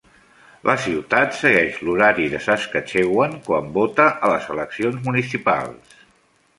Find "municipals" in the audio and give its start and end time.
5.11-5.99